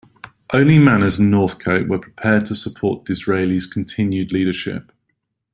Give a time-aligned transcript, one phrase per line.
[0.51, 4.91] Only Manners and Northcote were prepared to support Disraeli's continued leadership.